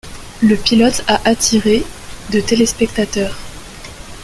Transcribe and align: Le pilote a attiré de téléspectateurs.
Le 0.41 0.55
pilote 0.55 1.03
a 1.07 1.21
attiré 1.29 1.83
de 2.33 2.39
téléspectateurs. 2.39 3.37